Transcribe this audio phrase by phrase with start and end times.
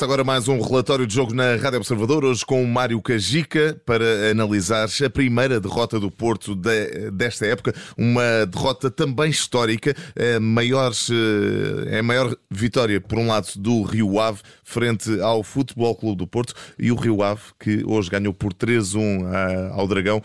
[0.00, 3.78] Começa agora mais um relatório de jogo na Rádio Observador, hoje com o Mário Cajica,
[3.84, 10.40] para analisar a primeira derrota do Porto de, desta época, uma derrota também histórica, a
[10.40, 10.92] maior,
[11.88, 16.26] é a maior vitória, por um lado, do Rio Ave, frente ao Futebol Clube do
[16.26, 20.22] Porto, e o Rio Ave, que hoje ganhou por 3-1 ao Dragão,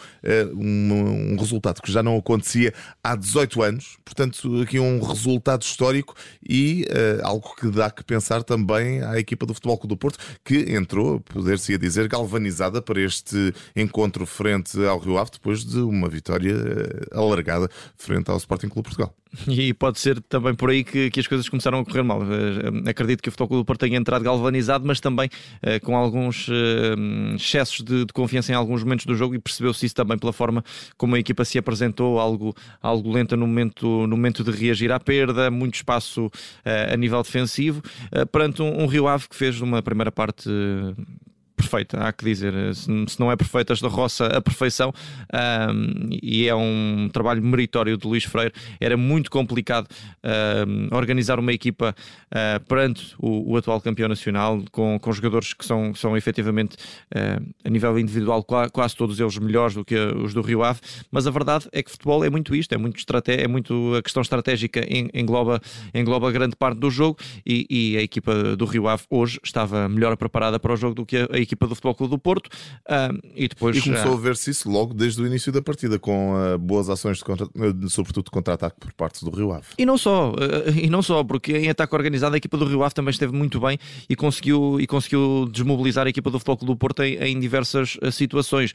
[0.56, 6.16] um, um resultado que já não acontecia há 18 anos, portanto, aqui um resultado histórico
[6.48, 6.88] e
[7.24, 11.20] algo que dá que pensar também à equipa do Futebol Clube do Porto, que entrou,
[11.20, 17.20] poder-se dizer, galvanizada para este encontro frente ao Rio Ave, depois de uma vitória uh,
[17.20, 19.14] alargada frente ao Sporting Clube Portugal.
[19.48, 22.22] E pode ser também por aí que, que, as coisas começaram a correr mal.
[22.22, 25.30] Uh, acredito que o Futebol Clube do Porto tenha entrado galvanizado, mas também
[25.84, 26.48] com alguns
[27.36, 30.64] excessos de, de, confiança em alguns momentos do jogo e percebeu-se isso também pela forma
[30.98, 35.00] como a equipa se apresentou, algo, algo lenta no momento, no momento de reagir à
[35.00, 36.30] perda, muito espaço
[36.64, 37.82] a nível defensivo,
[38.32, 40.50] perante um, um Rio Ave que fez uma primeira parte
[41.56, 42.54] perfeita, há que dizer.
[42.76, 44.94] Se não é perfeita, esta roça a perfeição
[45.34, 48.54] um, e é um trabalho meritório de Luís Freire.
[48.80, 49.88] Era muito complicado
[50.68, 51.96] um, organizar uma equipa
[52.32, 57.46] uh, perante o, o, atual campeão nacional, com, com jogadores que são, são efetivamente uh,
[57.64, 60.80] a nível individual quase todos eles melhores do que os do Rio Ave,
[61.12, 64.02] mas a verdade é que futebol é muito isto, é muito, estraté é muito a
[64.02, 65.62] questão estratégica engloba,
[65.94, 70.16] engloba grande parte do jogo e, e a equipa do Rio Ave hoje estava melhor
[70.18, 73.18] preparada para o jogo do que a, a equipa do Futebol Clube do Porto uh,
[73.36, 76.58] e depois e começou a ver-se isso logo desde o início da partida com uh,
[76.58, 77.48] boas ações de contra,
[77.88, 79.68] sobretudo de contra-ataque por parte do Rio Ave.
[79.78, 80.34] E não só
[80.76, 83.60] e não só porque em ataque organizado a equipa do Rio Ave também esteve muito
[83.60, 83.78] bem
[84.10, 87.98] e conseguiu e conseguiu desmobilizar a equipa do Futebol Clube do Porto em, em diversas
[88.12, 88.74] situações.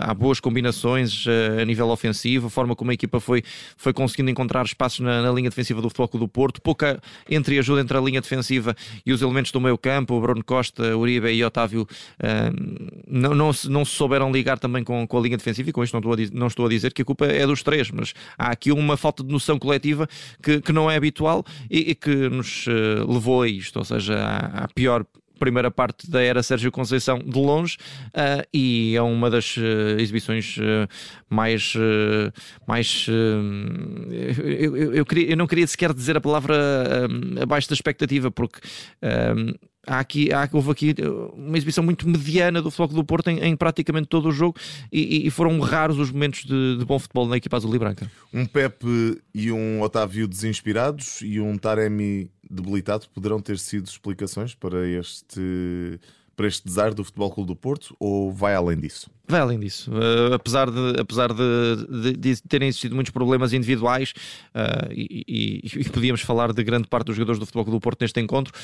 [0.00, 1.24] Há boas combinações
[1.60, 3.42] a nível ofensivo a forma como a equipa foi
[3.76, 7.00] foi conseguindo encontrar espaços na, na linha defensiva do Futebol Clube do Porto pouca
[7.30, 8.74] entre ajuda entre a linha defensiva
[9.06, 13.34] e os elementos do meio campo o Bruno Costa Uribe e Otávio Otávio uh, não,
[13.34, 15.92] não, se, não se souberam ligar também com, com a linha defensiva, e com isto
[15.92, 18.50] não estou, a, não estou a dizer que a culpa é dos três, mas há
[18.50, 20.08] aqui uma falta de noção coletiva
[20.42, 24.18] que, que não é habitual e, e que nos uh, levou a isto, ou seja,
[24.18, 25.04] à, à pior
[25.38, 27.76] primeira parte da era Sérgio Conceição de longe
[28.08, 29.60] uh, e é uma das uh,
[29.98, 30.88] exibições uh,
[31.30, 31.74] mais
[32.66, 37.06] mais eu, eu, eu, queria, eu, não queria sequer dizer a palavra
[37.40, 38.58] abaixo da expectativa porque
[39.88, 40.94] há aqui, há, houve aqui
[41.34, 44.56] uma exibição muito mediana do Futebol do Porto em, em, praticamente todo o jogo
[44.92, 48.10] e, e foram raros os momentos de, de, bom futebol na equipa azul e branca.
[48.32, 54.86] Um Pepe e um Otávio desinspirados e um Taremi debilitado poderão ter sido explicações para
[54.86, 55.98] este
[56.38, 59.10] para este desar do Futebol Clube do Porto ou vai além disso?
[59.26, 59.90] Vai além disso.
[59.90, 64.14] Uh, apesar de, apesar de, de, de, terem existido muitos problemas individuais
[64.54, 67.82] uh, e, e, e, podíamos falar de grande parte dos jogadores do Futebol Clube do
[67.82, 68.54] Porto neste encontro.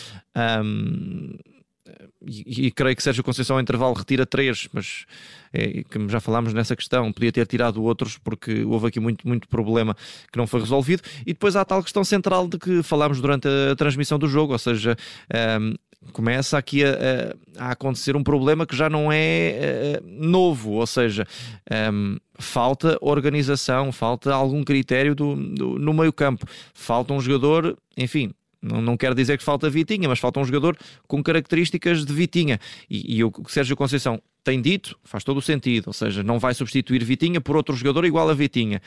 [0.65, 1.37] Um,
[2.27, 5.05] e, e, creio que Sérgio Conceição ao intervalo retira três, mas
[5.53, 9.47] é, que já falámos nessa questão, podia ter tirado outros porque houve aqui muito, muito
[9.49, 9.95] problema
[10.33, 11.03] que não foi resolvido.
[11.27, 14.53] E depois há a tal questão central de que falámos durante a transmissão do jogo,
[14.53, 14.97] ou seja,
[15.61, 15.75] um,
[16.13, 21.27] começa aqui a, a, acontecer um problema que já não é uh, novo, ou seja,
[21.93, 28.33] um, falta organização, falta algum critério do, do, no meio campo, falta um jogador, enfim,
[28.65, 30.77] não, não quero dizer que falta Vitinha, mas falta um jogador
[31.07, 32.59] com características de Vitinha.
[32.89, 36.53] E, e o Sérgio Conceição tem dito, faz todo o sentido, ou seja, não vai
[36.53, 38.83] substituir Vitinha por outro jogador igual a Vitinha.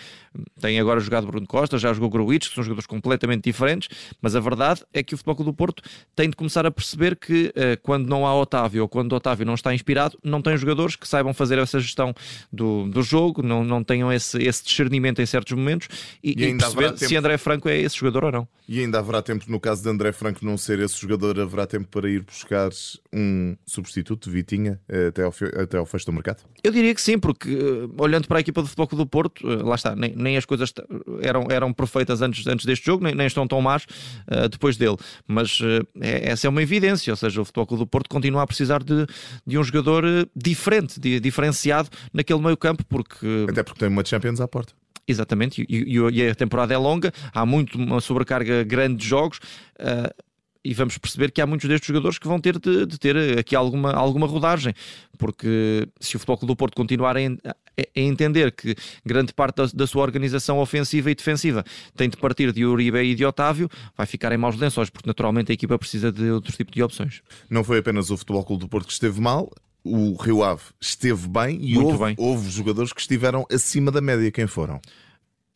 [0.62, 3.90] Tem agora jogado Bruno Costa, já jogou Gruitch, que são jogadores completamente diferentes,
[4.22, 5.82] mas a verdade é que o Futebol Clube do Porto
[6.16, 9.56] tem de começar a perceber que uh, quando não há Otávio ou quando Otávio não
[9.56, 12.14] está inspirado, não tem jogadores que saibam fazer essa gestão
[12.54, 15.88] do, do jogo, não, não tenham esse, esse discernimento em certos momentos
[16.24, 18.48] e, e, e perceber se André Franco é esse jogador ou não.
[18.70, 21.88] E ainda haverá tempo, no caso de André Franco não ser esse jogador, haverá tempo
[21.88, 22.70] para ir buscar
[23.14, 26.44] um substituto, Vitinha, eh, até ao, até ao fecho do mercado?
[26.64, 29.66] Eu diria que sim, porque uh, olhando para a equipa do Futebol do Porto, uh,
[29.66, 30.74] lá está, nem, nem, as coisas
[31.22, 34.98] eram, eram perfeitas antes, antes deste jogo, nem, nem estão tão más uh, depois dele.
[35.28, 35.60] Mas
[36.00, 39.06] é, essa é uma evidência, ou seja, o Futebol do Porto continua a precisar de,
[39.46, 40.04] de um jogador
[40.36, 43.46] diferente, de, diferenciado naquele meio campo, porque...
[43.50, 44.74] Até porque tem uma Champions à porta.
[45.08, 49.40] Exatamente, e, e, e, a temporada é longa, há muito uma sobrecarga grande de jogos.
[49.80, 50.27] Uh,
[50.64, 53.56] e vamos perceber que há muitos destes jogadores que vão ter de, de, ter aqui
[53.56, 54.74] alguma, alguma rodagem,
[55.18, 57.56] porque se o Futebol Clube do Porto continuar a, a,
[57.96, 58.76] entender que
[59.06, 61.64] grande parte da, da, sua organização ofensiva e defensiva
[61.96, 65.52] tem de partir de Uribe e de Otávio, vai ficar em maus lençóis, porque naturalmente
[65.52, 67.22] a equipa precisa de outros tipos de opções.
[67.50, 69.52] Não foi apenas o Futebol Clube do Porto que esteve mal,
[69.84, 72.16] o Rio Ave esteve bem e houve, bem.
[72.18, 74.30] houve jogadores que estiveram acima da média.
[74.32, 74.82] Quem foram?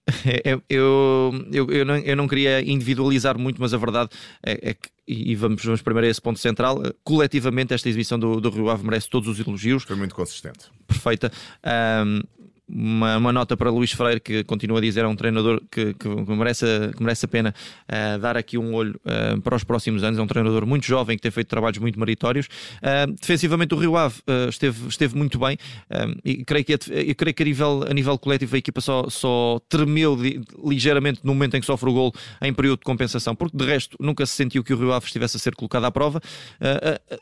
[0.43, 4.09] eu, eu, eu, não, eu não queria individualizar muito, mas a verdade
[4.45, 6.81] é, é, que e, vamos, vamos primeiro a esse ponto central.
[7.03, 9.83] Coletivamente, esta exibição do, do Rio Ave merece todos os elogios.
[9.83, 10.71] Foi muito consistente.
[10.87, 11.29] Perfeita.
[12.05, 12.21] Um,
[12.73, 16.07] uma, uma, nota para Luís Freire, que continua a dizer, é um treinador que, que,
[16.07, 16.65] merece,
[16.95, 17.53] que merece a pena
[17.87, 20.17] uh, dar aqui um olho uh, para os próximos anos.
[20.17, 22.47] É um treinador muito jovem que tem feito trabalhos muito meritórios.
[22.77, 24.15] Uh, defensivamente, o Rio Ave
[24.49, 25.57] esteve, esteve muito bem
[26.23, 29.59] e creio que, eu creio que a nível, a nível coletivo a equipa só, só
[29.67, 33.57] tremeu de, ligeiramente no momento em que sofre o gol em período de compensação, porque
[33.57, 36.21] de resto nunca se sentiu que o Rio Ave estivesse a ser colocado à prova.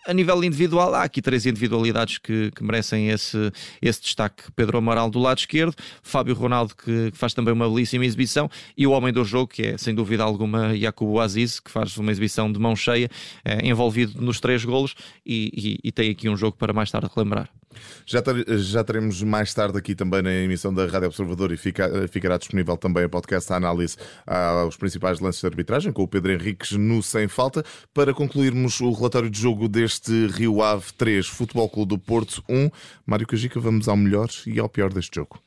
[0.05, 3.51] a nível individual, há aqui três individualidades que, que merecem esse,
[3.81, 4.43] esse destaque.
[4.55, 8.85] Pedro Amaral do lado lado esquerdo, Fábio Ronaldo, que faz também uma belíssima exibição, e
[8.85, 12.51] o homem do jogo, que é sem dúvida alguma Jacobo Aziz, que faz uma exibição
[12.51, 13.09] de mão cheia,
[13.45, 14.95] é, envolvido nos três golos,
[15.25, 17.49] e, e, e tem aqui um jogo para mais tarde relembrar.
[18.05, 18.23] Já,
[18.57, 22.75] já teremos mais tarde aqui também na emissão da Rádio Observador e fica, ficará disponível
[22.75, 23.95] também a podcast a análise
[24.25, 27.63] aos principais lances de arbitragem com o Pedro Henriques no Sem Falta.
[27.93, 32.71] Para concluirmos o relatório de jogo deste Rio Ave 3, Futebol Clube do Porto 1,
[33.05, 35.39] Mário Cajica, vamos ao melhor e ao pior deste jogo coup.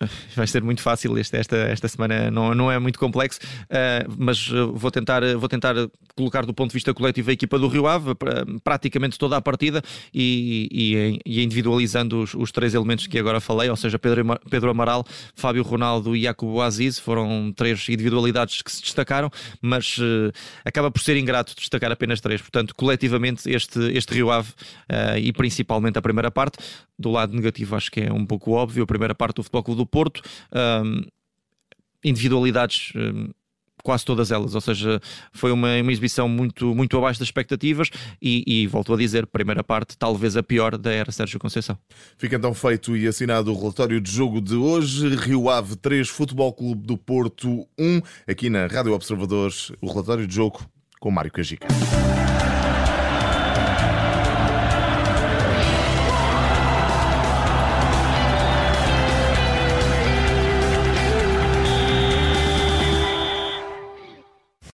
[0.34, 1.16] vai ser muito fácil.
[1.18, 5.74] Este, esta, esta semana não, não é muito complexo, uh, mas vou tentar, vou tentar
[6.16, 8.14] colocar do ponto de vista coletivo a equipa do Rio Ave,
[8.62, 9.82] praticamente toda a partida
[10.12, 14.70] e, e, e individualizando os, os, três elementos que agora falei, ou seja, Pedro, Pedro
[14.70, 15.04] Amaral,
[15.34, 19.30] Fábio Ronaldo e Jacobo Aziz, foram três individualidades que se destacaram,
[19.60, 20.32] mas uh,
[20.64, 22.40] acaba por ser ingrato destacar apenas três.
[22.40, 26.58] Portanto, coletivamente, este, este Rio Ave uh, e principalmente a primeira parte,
[27.00, 28.84] do lado negativo, acho que é um pouco óbvio.
[28.84, 30.22] A primeira parte do Futebol do Porto,
[30.84, 31.02] um,
[32.04, 32.92] individualidades.
[32.94, 33.30] Um,
[33.82, 35.00] quase todas elas, ou seja,
[35.32, 37.88] foi uma, uma exibição muito, muito abaixo das expectativas
[38.20, 41.78] e, e volto a dizer, primeira parte talvez a pior da era Sérgio Conceição.
[42.18, 46.52] Fica então feito e assinado o relatório de jogo de hoje, Rio Ave 3, Futebol
[46.52, 50.60] Clube do Porto 1, aqui na Rádio Observadores, o relatório de jogo
[51.00, 51.66] com Mário Cajica.